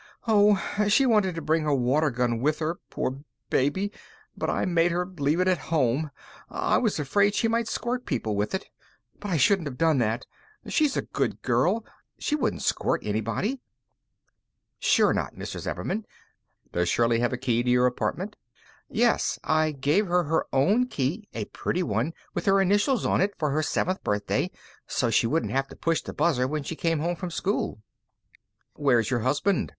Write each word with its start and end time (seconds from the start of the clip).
"Oh, 0.27 0.57
she 0.87 1.05
wanted 1.05 1.35
to 1.35 1.43
bring 1.43 1.61
her 1.61 1.75
water 1.75 2.09
gun 2.09 2.39
with 2.39 2.57
her, 2.57 2.79
poor 2.89 3.19
baby. 3.51 3.91
But 4.35 4.49
I 4.49 4.65
made 4.65 4.91
her 4.91 5.05
leave 5.05 5.39
it 5.39 5.47
at 5.47 5.59
home 5.69 6.09
I 6.49 6.79
was 6.79 6.99
afraid 6.99 7.35
she 7.35 7.47
might 7.47 7.67
squirt 7.67 8.07
people 8.07 8.35
with 8.35 8.55
it. 8.55 8.67
But 9.19 9.29
I 9.29 9.37
shouldn't 9.37 9.67
have 9.67 9.77
done 9.77 9.99
that! 9.99 10.25
She's 10.67 10.97
a 10.97 11.03
good 11.03 11.43
girl! 11.43 11.85
She 12.17 12.33
wouldn't 12.35 12.63
squirt 12.63 13.05
anybody!" 13.05 13.61
"Sure 14.79 15.13
not, 15.13 15.35
Mrs. 15.35 15.67
Ebbermann. 15.67 16.07
Does 16.71 16.89
Shirley 16.89 17.19
have 17.19 17.31
a 17.31 17.37
key 17.37 17.61
to 17.61 17.69
your 17.69 17.85
apartment?" 17.85 18.37
"Yes. 18.89 19.37
I 19.43 19.69
gave 19.69 20.07
her 20.07 20.23
her 20.23 20.47
own 20.51 20.87
key, 20.87 21.27
a 21.35 21.45
pretty 21.45 21.83
one, 21.83 22.13
with 22.33 22.47
her 22.47 22.59
initials 22.59 23.05
on 23.05 23.21
it, 23.21 23.35
for 23.37 23.51
her 23.51 23.61
seventh 23.61 24.03
birthday, 24.03 24.49
so 24.87 25.11
she 25.11 25.27
wouldn't 25.27 25.51
have 25.51 25.67
to 25.67 25.75
push 25.75 26.01
the 26.01 26.11
buzzer 26.11 26.47
when 26.47 26.63
she 26.63 26.75
came 26.75 27.01
home 27.01 27.15
from 27.15 27.29
school." 27.29 27.83
"Where's 28.73 29.11
your 29.11 29.19
husband?" 29.19 29.69